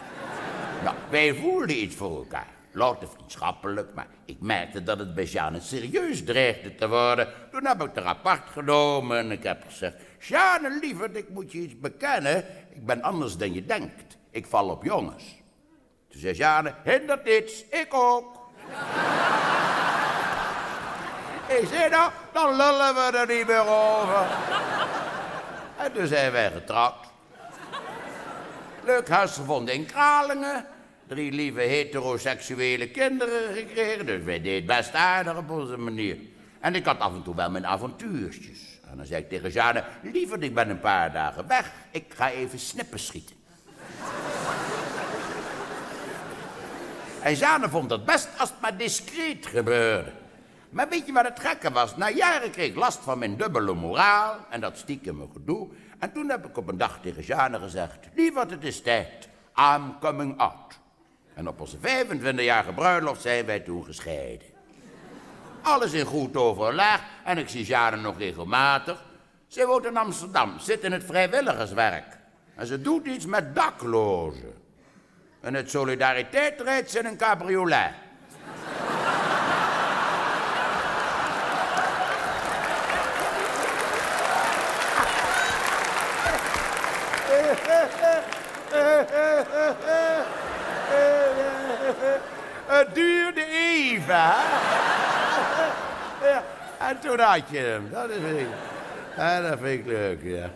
[0.83, 2.56] Nou, wij voelden iets voor elkaar.
[2.71, 7.27] Louter vriendschappelijk, maar ik merkte dat het bij Jeanne serieus dreigde te worden.
[7.51, 9.95] Toen heb ik haar apart genomen en ik heb gezegd...
[10.19, 12.45] Jeanne, lieverd, ik moet je iets bekennen.
[12.69, 14.17] Ik ben anders dan je denkt.
[14.31, 15.23] Ik val op jongens.
[16.09, 18.35] Toen zei Jeanne, hindert niets, ik ook.
[21.59, 24.27] ik zei nou, dan lullen we er niet meer over.
[25.77, 27.05] En toen zijn wij getrouwd.
[28.83, 30.65] Leuk huis gevonden in Kralingen.
[31.07, 34.05] Drie lieve heteroseksuele kinderen gekregen.
[34.05, 36.17] Dus wij deden best aardig op onze manier.
[36.59, 38.79] En ik had af en toe wel mijn avontuurtjes.
[38.89, 41.71] En dan zei ik tegen Jeanne, liever, ik ben een paar dagen weg.
[41.91, 43.35] Ik ga even snippen schieten.
[47.23, 50.11] en Jeanne vond het best als het maar discreet gebeurde.
[50.69, 51.97] Maar weet je wat het gekke was?
[51.97, 55.67] Na jaren kreeg ik last van mijn dubbele moraal en dat stiekem gedoe.
[55.99, 59.29] En toen heb ik op een dag tegen Jeanne gezegd, lieverd, het is tijd.
[59.55, 60.79] I'm coming out.
[61.37, 64.47] En op onze 25-jarige bruiloft zijn wij toen gescheiden.
[65.61, 69.03] Alles in goed overleg en ik zie Jeanne nog regelmatig.
[69.47, 72.17] Ze woont in Amsterdam, zit in het vrijwilligerswerk.
[72.55, 74.53] En ze doet iets met daklozen.
[75.39, 77.91] En het solidariteit ze in een cabriolet.
[92.65, 94.33] Het duurde even?
[96.21, 96.43] Ja,
[96.77, 97.89] en toen had je hem.
[97.91, 98.47] Dat is ik.
[99.15, 100.49] Dat vind ik leuk, ja.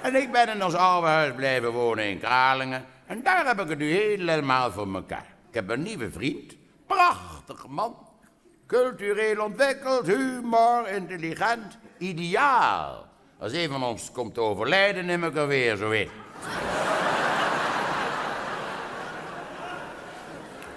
[0.00, 2.84] En ik ben in ons oude huis blijven wonen in Kralingen.
[3.06, 5.26] En daar heb ik het nu helemaal voor elkaar.
[5.48, 6.54] Ik heb een nieuwe vriend.
[6.86, 8.08] Prachtige man.
[8.66, 13.06] Cultureel ontwikkeld, humor, intelligent, ideaal.
[13.38, 16.10] Als een van ons komt te overlijden, neem ik er weer zo in.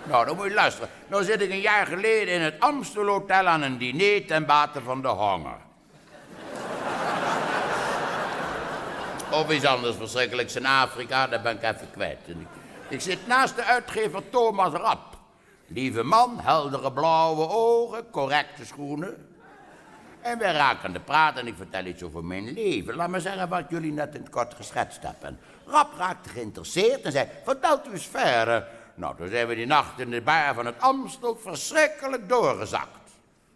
[0.04, 0.90] Nou, dan moet je luisteren.
[1.08, 4.82] Nou zit ik een jaar geleden in het Amstel Hotel aan een diner ten bate
[4.82, 5.58] van de honger.
[9.32, 12.20] Of iets anders verschrikkelijks in Afrika, daar ben ik even kwijt.
[12.88, 15.18] Ik, zit naast de uitgever Thomas Rapp.
[15.68, 19.28] Lieve man, heldere blauwe ogen, correcte schoenen.
[20.22, 22.96] En wij raken aan de praat en ik vertel iets over mijn leven.
[22.96, 25.40] Laat me zeggen wat jullie net in het kort geschetst hebben.
[25.66, 28.68] Rapp raakte geïnteresseerd en zei, vertelt u eens verder.
[28.96, 33.12] Nou, toen zijn we die nacht in de bar van het Amstel verschrikkelijk doorgezakt.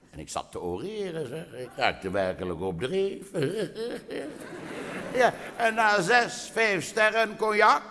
[0.10, 1.54] En ik zat te oreren, zeg.
[1.54, 3.32] Ik raakte werkelijk op dreef.
[5.22, 7.82] ja, en na zes, vijf sterren cognac,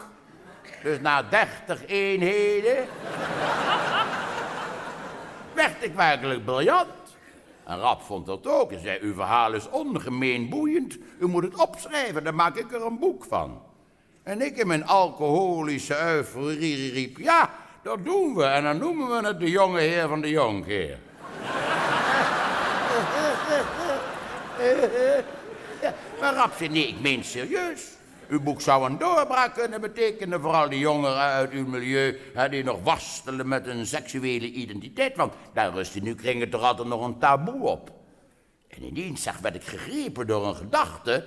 [0.83, 2.77] dus na dertig eenheden,
[5.55, 6.89] werd ik werkelijk briljant.
[7.65, 10.99] En Rap vond dat ook en zei, uw verhaal is ongemeen boeiend.
[11.19, 13.63] U moet het opschrijven, dan maak ik er een boek van.
[14.27, 17.51] En ik in mijn alcoholische euforie riep, ja,
[17.83, 18.45] dat doen we.
[18.45, 20.99] En dan noemen we het de jonge heer van de jonkheer.
[25.83, 27.91] ja, maar Rapse, nee, ik meen serieus.
[28.29, 32.19] Uw boek zou een doorbraak kunnen betekenen voor al die jongeren uit uw milieu...
[32.51, 35.17] Die nog worstelen met hun seksuele identiteit.
[35.17, 37.91] Want daar rust in uw kringen toch altijd nog een taboe op.
[38.69, 41.25] En ineens zag werd ik gegrepen door een gedachte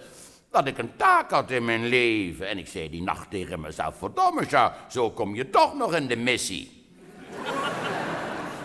[0.52, 2.48] dat ik een taak had in mijn leven.
[2.48, 6.08] En ik zei die nacht tegen mezelf, verdomme ja, zo kom je toch nog in
[6.08, 6.86] de missie.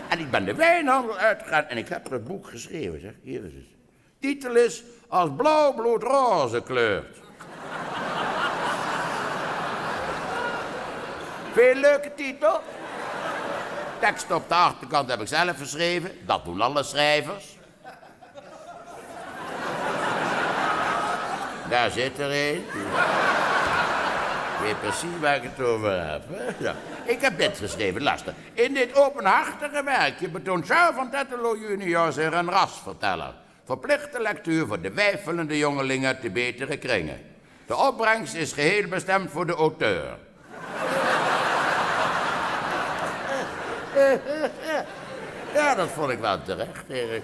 [0.09, 3.13] en ik ben de wijnhandel uitgegaan en ik heb het boek geschreven, zeg.
[3.21, 3.65] Hier is het.
[4.19, 7.17] Titel is Als blauw bloed roze kleurt.
[11.53, 12.59] Veel leuke titel.
[13.99, 16.11] Tekst op de achterkant heb ik zelf geschreven.
[16.25, 17.54] Dat doen alle schrijvers.
[21.69, 22.55] Daar zit er een.
[24.55, 26.21] Ik weet precies waar ik het over heb.
[26.57, 26.75] Ja.
[27.05, 28.33] Ik heb dit geschreven, luister.
[28.53, 33.33] In dit openhartige werkje betoont Charles van Tetelo junior zich een rasverteller.
[33.65, 37.21] Verplichte lectuur voor de wijfelende jongelingen de betere kringen.
[37.65, 40.17] De opbrengst is geheel bestemd voor de auteur.
[45.53, 46.83] Ja, dat vond ik wel terecht.
[46.89, 47.23] Erik.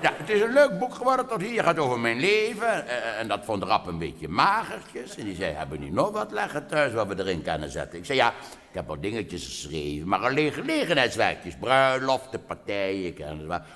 [0.00, 1.62] Ja, het is een leuk boek geworden tot hier.
[1.62, 2.88] gaat over mijn leven.
[2.88, 5.16] Eh, en dat vond Rap een beetje magertjes.
[5.16, 7.98] En die zei, hebben niet nog wat leggen thuis wat we erin kunnen zetten?
[7.98, 8.28] Ik zei, ja,
[8.70, 10.08] ik heb wat dingetjes geschreven.
[10.08, 11.56] Maar alleen gelegenheidswerkjes.
[11.56, 13.14] Bruiloften, partijen.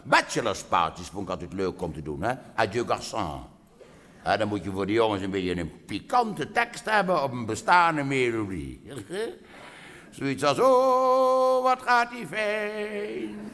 [0.04, 2.34] Bachelorspaardjes vond ik altijd leuk om te doen, hè.
[2.54, 3.50] Adieu garçon.
[4.38, 8.02] Dan moet je voor de jongens een beetje een pikante tekst hebben op een bestaande
[8.02, 8.82] melodie.
[10.10, 13.52] Zoiets als, oh, wat gaat die fijn.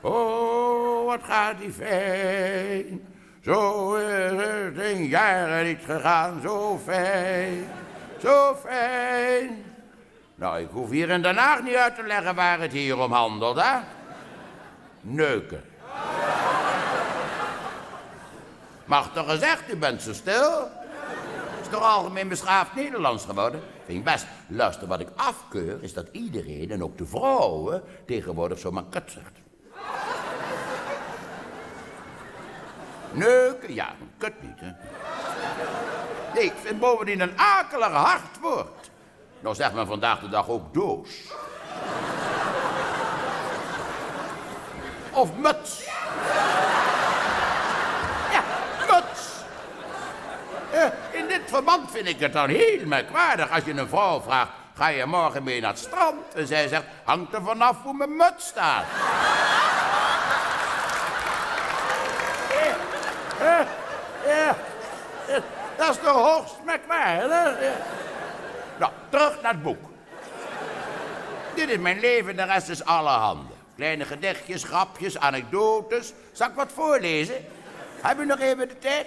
[0.00, 3.00] Oh, wat gaat die fijn.
[3.44, 7.68] Zo is het in jaren niet gegaan, zo fijn,
[8.22, 9.64] zo fijn.
[10.34, 13.12] Nou, ik hoef hier in Den Haag niet uit te leggen waar het hier om
[13.12, 13.78] handelt, hè?
[15.00, 15.64] Neuken.
[18.84, 20.68] Mag toch gezegd, u bent zo stil?
[21.60, 23.60] Is toch algemeen beschaafd Nederlands geworden?
[23.84, 24.26] Vind ik best.
[24.46, 29.39] Luister, wat ik afkeur is dat iedereen, en ook de vrouwen, tegenwoordig zomaar kut zegt.
[33.12, 34.70] Neuken, ja, kut niet, hè.
[36.34, 38.90] Nee, ik vind bovendien een akelig hard woord.
[39.40, 41.08] Nou zegt men vandaag de dag ook doos.
[45.12, 45.84] Of muts.
[48.32, 48.42] Ja,
[48.90, 49.28] muts.
[50.70, 54.50] Eh, in dit verband vind ik het dan heel merkwaardig als je een vrouw vraagt...
[54.74, 56.34] ga je morgen mee naar het strand?
[56.34, 58.84] En zij zegt, hangt er vanaf hoe mijn muts staat.
[63.40, 63.66] Ja,
[64.26, 64.56] ja.
[65.76, 67.60] Dat is toch hoogst merkwaardig?
[67.60, 67.72] Ja.
[68.78, 69.78] Nou, terug naar het boek.
[71.54, 73.52] Dit is mijn leven, de rest is allerhande.
[73.76, 76.12] Kleine gedichtjes, grapjes, anekdotes.
[76.32, 77.34] Zal ik wat voorlezen?
[78.00, 79.06] Heb u nog even de tijd?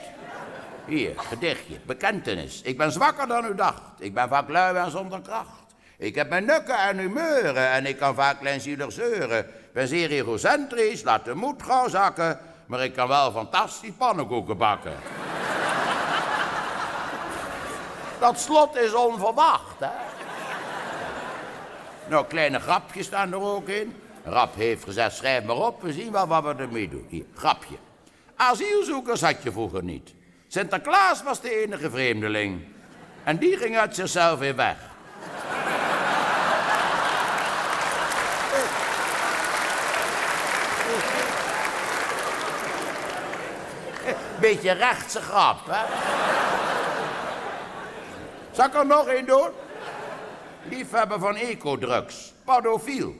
[0.85, 2.61] Hier, gedichtje, bekentenis.
[2.61, 3.81] Ik ben zwakker dan u dacht.
[3.99, 5.63] Ik ben vaak lui en zonder kracht.
[5.97, 9.45] Ik heb mijn nukken en humeuren en ik kan vaak kleinzielig zeuren.
[9.73, 14.95] Ben zeer egocentrisch, laat de moed gauw zakken maar ik kan wel fantastisch pannenkoeken bakken.
[18.19, 19.89] Dat slot is onverwacht, hè?
[22.09, 23.95] Nou, kleine grapjes staan er ook in.
[24.23, 27.05] Rap heeft gezegd, schrijf maar op, we zien wel wat we ermee doen.
[27.09, 27.75] Hier, grapje.
[28.35, 30.13] Asielzoekers had je vroeger niet.
[30.47, 32.61] Sinterklaas was de enige vreemdeling.
[33.23, 34.77] En die ging uit zichzelf weer weg.
[44.39, 45.85] Beetje rechtse grap, hè?
[48.51, 49.49] Zal ik er nog één doen?
[50.69, 52.33] Liefhebber van ecodrugs.
[52.45, 53.15] Padofiel.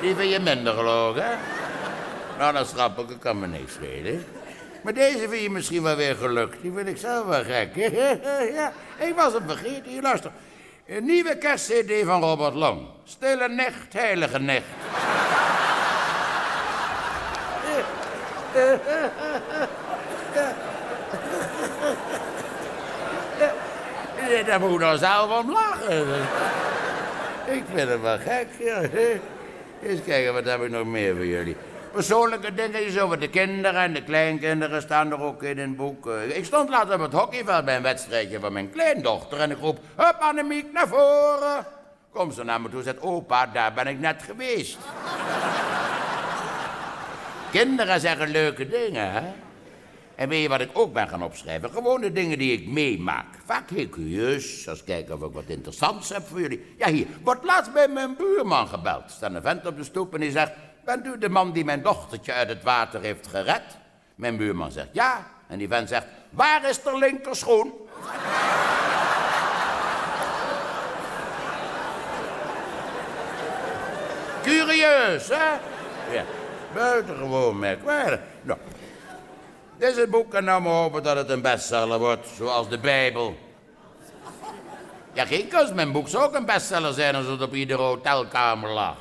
[0.00, 1.34] Die vind je minder geloof, hè?
[2.38, 4.24] Nou, dat snap ik, ik kan me niks schelen.
[4.82, 6.62] Maar deze vind je misschien wel weer gelukt.
[6.62, 7.76] Die vind ik zelf wel gek.
[8.58, 9.90] ja, ik was het vergeten.
[9.90, 10.30] Hier, luister.
[10.86, 12.86] Een nieuwe kerstcd van Robert Long.
[13.04, 14.64] Stille nacht, heilige nacht.
[24.46, 26.06] Daar moet dan zelf om lachen.
[27.46, 28.46] Ik vind het wel gek.
[28.58, 28.80] Ja.
[29.82, 31.56] Eens kijken, wat heb ik nog meer voor jullie?
[31.92, 36.06] Persoonlijke dingen over de kinderen en de kleinkinderen staan er ook in het boek.
[36.06, 39.78] Ik stond later op het hockeyveld bij een wedstrijdje van mijn kleindochter en ik roep...
[39.96, 41.66] Hup, Annemiek, naar voren!
[42.12, 43.00] Kom ze naar me toe zegt...
[43.00, 44.78] Opa, daar ben ik net geweest.
[47.50, 49.22] Kinderen zeggen leuke dingen, hè?
[50.14, 51.70] En weet je wat ik ook ben gaan opschrijven?
[51.70, 53.26] Gewoon de dingen die ik meemaak.
[53.44, 56.74] Vaak heel curieus, als kijken of ik wat interessants heb voor jullie.
[56.78, 59.10] Ja, hier, wordt laatst bij mijn buurman gebeld.
[59.10, 60.52] Staat een vent op de stoep en die zegt...
[60.84, 63.62] Bent u de man die mijn dochtertje uit het water heeft gered?
[64.14, 65.26] Mijn buurman zegt ja.
[65.46, 67.72] En die vent zegt, waar is de linkerschoen?
[74.42, 75.50] Curieus, hè?
[76.12, 76.24] Ja,
[76.74, 78.20] buitengewoon merkwaardig.
[78.42, 78.58] Nou,
[79.78, 83.36] het boek en nou maar hopen dat het een bestseller wordt, zoals de Bijbel.
[85.12, 88.70] Ja, geen kunst, mijn boek zou ook een bestseller zijn als het op iedere hotelkamer
[88.70, 88.96] lag.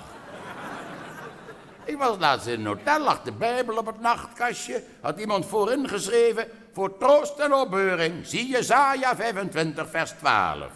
[1.83, 4.83] Ik was laatst in een hotel, lag de Bijbel op het nachtkastje.
[5.01, 10.67] Had iemand voorin geschreven, voor troost en opbeuring, zie Jezaja 25 vers 12.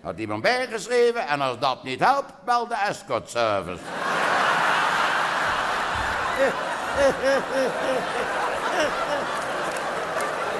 [0.00, 3.82] Had iemand bijgeschreven en als dat niet helpt, bel de escort service.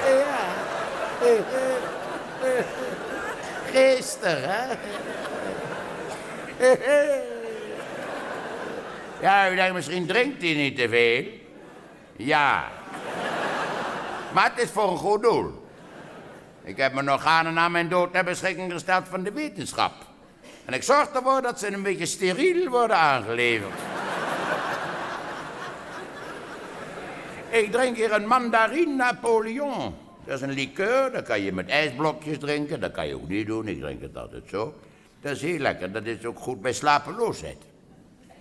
[0.09, 0.45] Ja.
[3.71, 4.75] Geestig, hè?
[9.21, 11.25] Ja, u denkt misschien drinkt hij niet te veel.
[12.17, 12.65] Ja.
[14.33, 15.65] Maar het is voor een goed doel.
[16.65, 19.93] Ik heb mijn organen na mijn dood ter beschikking gesteld van de wetenschap.
[20.65, 23.96] En ik zorg ervoor dat ze een beetje steriel worden aangeleverd.
[27.59, 29.95] Ik drink hier een mandarine Napoleon.
[30.25, 32.81] Dat is een liqueur, dat kan je met ijsblokjes drinken.
[32.81, 34.75] Dat kan je ook niet doen, ik drink het altijd zo.
[35.21, 37.63] Dat is heel lekker, dat is ook goed bij slapeloosheid.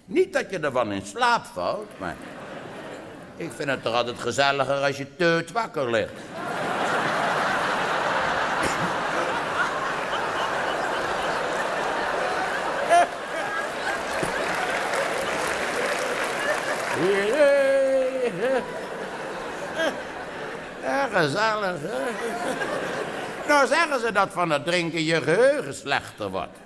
[0.06, 2.16] Niet dat je ervan in slaap valt, maar...
[3.38, 6.14] Ik vind het toch altijd gezelliger als je teut wakker ligt.
[21.16, 21.80] Gezellig?
[23.48, 26.58] Nou zeggen ze dat van het drinken je geheugen slechter wordt.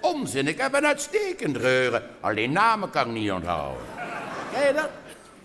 [0.00, 2.02] Onzin, ik heb een uitstekend geheugen.
[2.20, 3.86] Alleen namen kan ik niet onthouden.
[4.52, 4.88] Ken je dat?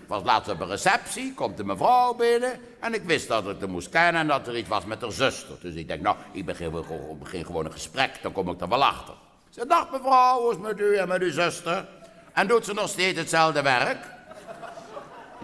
[0.07, 2.59] Was laatst op een receptie, komt een mevrouw binnen...
[2.79, 5.11] en ik wist dat ik haar moest kennen en dat er iets was met haar
[5.11, 5.55] zuster.
[5.61, 6.71] Dus ik denk, nou, ik begin,
[7.19, 9.13] begin gewoon een gesprek, dan kom ik er wel achter.
[9.49, 11.85] Ze dacht, mevrouw, hoe is het met u en met uw zuster?
[12.33, 14.16] En doet ze nog steeds hetzelfde werk?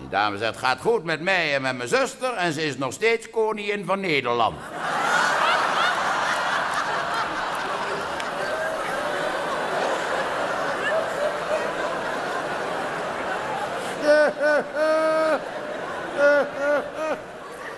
[0.03, 2.33] Die dame gaat goed met mij en met mijn zuster...
[2.33, 4.55] en ze is nog steeds koningin van Nederland.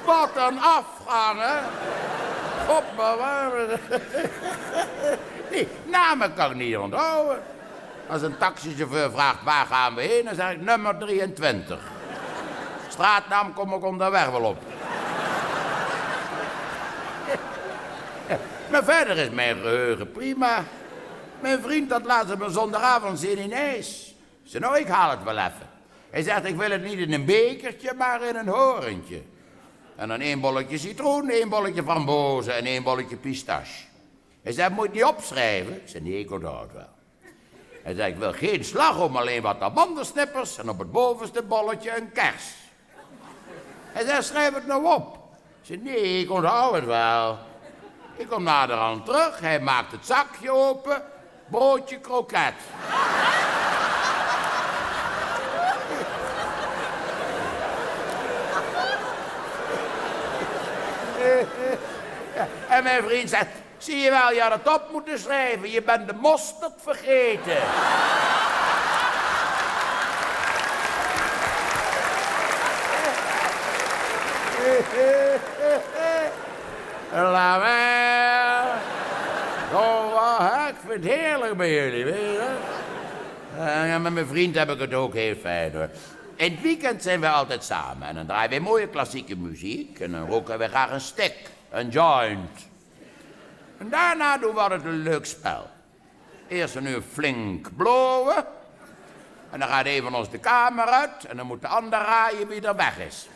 [0.06, 1.60] Wat een afgaan, hè?
[2.98, 3.52] Maar waar.
[5.52, 7.44] Nee, namen kan ik niet onthouden.
[8.08, 11.95] Als een taxichauffeur vraagt waar gaan we heen, dan zeg ik nummer 23.
[12.90, 14.58] Straatnaam kom ik onderweg wel op.
[18.72, 20.64] Maar verder is mijn geheugen prima.
[21.40, 24.16] Mijn vriend had laatst op een zondagavond zin in ijs.
[24.44, 25.70] Zei, nou, ik haal het wel even.
[26.10, 29.22] Hij zegt, ik wil het niet in een bekertje, maar in een horentje.
[29.96, 33.84] En dan één bolletje citroen, één bolletje frambozen en één bolletje pistache.
[34.44, 35.74] Hij zei, moet je niet opschrijven?
[35.74, 36.90] Ik zei, nee, ik onthoud wel.
[37.84, 42.12] Hij zei, ik wil geen slagroom, alleen wat amandelsnippers en op het bovenste bolletje een
[42.12, 42.54] kers.
[43.96, 45.18] Hij zei, schrijf het nou op.
[45.62, 47.38] Ik zei, nee, ik onthoud het wel.
[48.16, 51.04] Ik kom naderhand terug, hij maakt het zakje open,
[51.50, 52.54] broodje kroket.
[62.68, 65.72] En mijn vriend zegt, zie je wel, je had het op moeten schrijven.
[65.72, 67.58] Je bent de mosterd vergeten.
[77.12, 78.82] Laat maar.
[79.74, 82.56] Oh, ik vind het heerlijk bij jullie, weet je?
[83.58, 85.90] En met mijn vriend heb ik het ook heel fijn hoor.
[86.36, 90.12] In het weekend zijn we altijd samen en dan draaien we mooie klassieke muziek en
[90.12, 91.36] dan roken we graag een stick,
[91.70, 92.68] een joint.
[93.78, 95.70] En daarna doen we altijd een leuk spel.
[96.48, 98.46] Eerst een uur flink blowen
[99.52, 102.48] en dan gaat een van ons de kamer uit en dan moet de ander raaien
[102.48, 103.28] wie er weg is.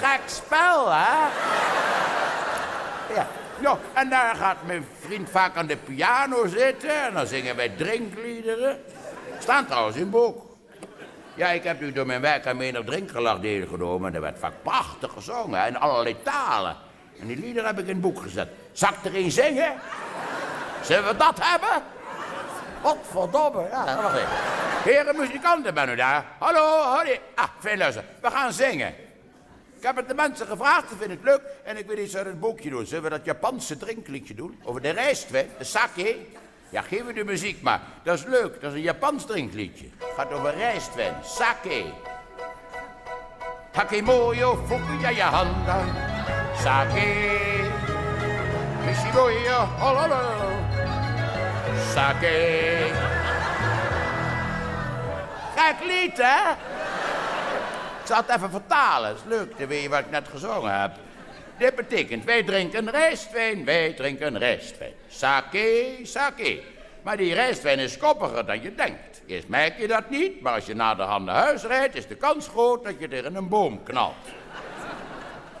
[0.00, 1.28] Gek spel, hè?
[3.92, 8.80] En daar gaat mijn vriend vaak aan de piano zitten en dan zingen wij drinkliederen.
[9.38, 10.56] Staan trouwens in boek.
[11.34, 14.08] Ja, ik heb nu door mijn werk aan menig drinkgelag deelgenomen.
[14.08, 16.76] En er werd vaak prachtig gezongen, in allerlei talen.
[17.20, 18.48] En die liederen heb ik in het boek gezet.
[18.72, 19.72] Ik er een zingen?
[20.82, 21.82] Zullen we dat hebben?
[22.82, 23.68] Wat verdomme.
[23.70, 24.28] Ja, wacht even.
[24.84, 26.24] Heren muzikanten, ben u daar?
[26.38, 27.20] Hallo, hoi.
[27.34, 28.08] Ah, fijn luisteren.
[28.20, 28.94] We gaan zingen.
[29.84, 31.40] Ik heb het de mensen gevraagd, ze vinden het leuk.
[31.62, 32.86] En ik wil iets uit het boekje doen.
[32.86, 34.60] Zullen we dat Japanse drinkliedje doen?
[34.62, 36.16] Over de rijstwijn, de sake?
[36.68, 37.80] Ja, geef me de muziek maar.
[38.02, 39.86] Dat is leuk, dat is een Japans drinkliedje.
[40.16, 41.84] Gaat over rijstwijn, sake.
[43.70, 45.84] Takemoyo fukuya handa,
[46.62, 47.38] sake.
[48.84, 50.50] Mishigoya hololo,
[51.92, 52.90] sake.
[55.56, 56.73] Gek lied, hè?
[58.04, 60.92] Zal het even vertalen, is leuk, dan weet je wat ik net gezongen heb.
[61.58, 64.92] Dit betekent, wij drinken rijstwijn, wij drinken rijstwijn.
[65.08, 66.62] Sake, sake.
[67.02, 69.22] Maar die rijstwijn is koppiger dan je denkt.
[69.26, 71.94] Eerst merk je dat niet, maar als je na de hand naar huis rijdt...
[71.94, 74.14] is de kans groot dat je tegen een boom knalt.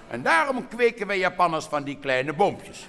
[0.08, 2.86] En daarom kweken wij Japanners van die kleine boompjes.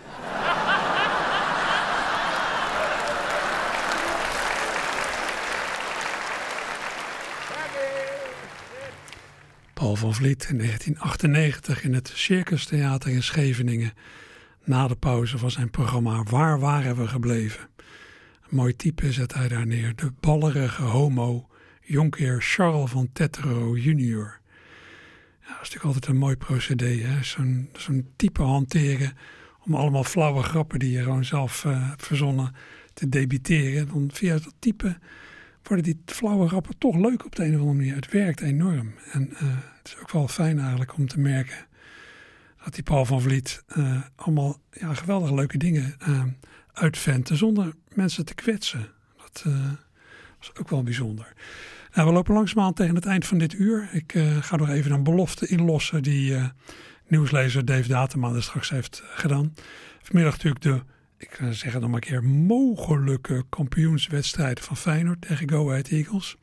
[9.75, 13.93] Paul van Vliet in 1998 in het Circus Theater in Scheveningen.
[14.63, 17.69] Na de pauze van zijn programma Waar waren we gebleven?
[17.77, 19.95] Een mooi type zet hij daar neer.
[19.95, 21.47] De ballerige homo,
[21.81, 24.39] jonkheer Charles van Tetro junior.
[25.41, 27.23] Ja, dat is natuurlijk altijd een mooi procedé.
[27.23, 29.13] Zo'n zo'n type hanteren
[29.65, 32.55] om allemaal flauwe grappen die je gewoon zelf eh, hebt verzonnen
[32.93, 33.87] te debiteren.
[33.87, 34.97] Dan via dat type
[35.67, 37.95] worden die flauwe grappen toch leuk op de een of andere manier.
[37.95, 38.93] Het werkt enorm.
[39.11, 39.47] En eh,
[39.77, 41.65] het is ook wel fijn eigenlijk om te merken
[42.63, 46.23] dat die Paul van Vliet eh, allemaal ja, geweldig leuke dingen uh,
[46.73, 48.87] uitventen zonder mensen te kwetsen.
[49.17, 49.45] Dat
[50.41, 51.33] is ook wel bijzonder.
[51.93, 53.89] Nou, we lopen langzamerhand tegen het eind van dit uur.
[53.91, 56.37] Ik ga nog even een belofte inlossen die
[57.07, 59.53] nieuwslezer Dave Datema er straks heeft gedaan.
[60.01, 60.81] Vanmiddag natuurlijk de
[61.17, 66.37] ik ga zeggen nog maar een keer, mogelijke kampioenswedstrijd van Feyenoord tegen Go Ahead Eagles.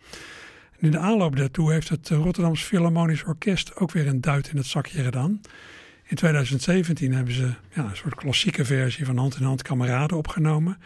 [0.79, 4.67] In de aanloop daartoe heeft het Rotterdams Philharmonisch Orkest ook weer een duit in het
[4.67, 5.41] zakje gedaan.
[6.05, 10.79] In 2017 hebben ze ja, een soort klassieke versie van Hand in Hand Kameraden opgenomen.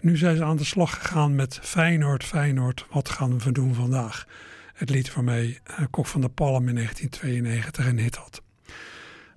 [0.00, 3.74] En nu zijn ze aan de slag gegaan met Feyenoord, Feyenoord, wat gaan we doen
[3.74, 4.26] vandaag?
[4.74, 8.42] Het lied waarmee uh, Kok van der Palm in 1992 een hit had.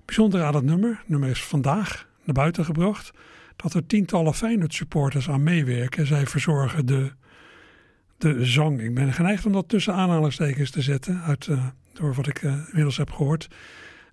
[0.04, 3.12] Bijzonder aan het nummer, het nummer is vandaag naar buiten gebracht
[3.62, 6.06] dat er tientallen Feyenoord supporters aan meewerken.
[6.06, 7.12] Zij verzorgen de,
[8.18, 8.80] de zang.
[8.80, 12.52] Ik ben geneigd om dat tussen aanhalingstekens te zetten, uit, uh, door wat ik uh,
[12.66, 13.48] inmiddels heb gehoord.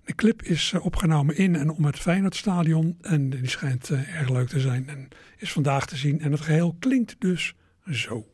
[0.04, 4.48] De clip is uh, opgenomen in en om het Feyenoordstadion en die schijnt erg leuk
[4.48, 6.20] te zijn en is vandaag te zien.
[6.20, 7.54] En het geheel klinkt dus
[7.90, 8.26] zo.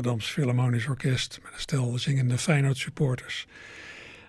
[0.00, 3.46] Rotterdams Philharmonisch Orkest met een stel zingende Feyenoord supporters.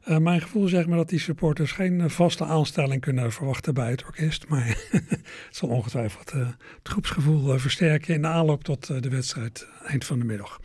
[0.08, 4.04] Uh, mijn gevoel zegt me dat die supporters geen vaste aanstelling kunnen verwachten bij het
[4.04, 4.48] orkest.
[4.48, 10.06] Maar het zal ongetwijfeld uh, het groepsgevoel versterken in de aanloop tot de wedstrijd eind
[10.06, 10.60] van de middag.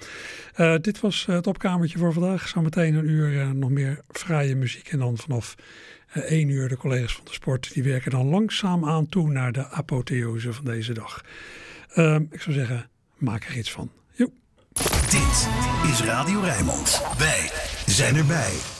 [0.81, 2.49] dit was het opkamertje voor vandaag.
[2.49, 4.89] Zometeen een uur nog meer vrije muziek.
[4.89, 5.55] En dan vanaf
[6.13, 7.73] één uur de collega's van de sport.
[7.73, 11.25] Die werken dan langzaam aan toe naar de apotheose van deze dag.
[12.31, 13.91] ik zou zeggen, maak er iets van.
[15.11, 15.49] Dit
[15.91, 17.03] is Radio Rijnmond.
[17.19, 17.51] Wij
[17.87, 18.76] zijn erbij.